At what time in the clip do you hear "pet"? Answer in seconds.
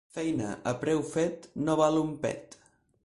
2.25-2.59